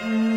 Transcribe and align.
Mm-hmm. 0.00 0.35